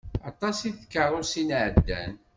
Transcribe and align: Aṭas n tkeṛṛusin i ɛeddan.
Aṭas 0.29 0.57
n 0.71 0.71
tkeṛṛusin 0.73 1.49
i 1.55 1.57
ɛeddan. 1.65 2.13